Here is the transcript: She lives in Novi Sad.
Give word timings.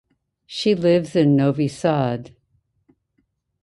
She 0.47 0.73
lives 0.73 1.15
in 1.15 1.35
Novi 1.35 1.67
Sad. 1.67 2.31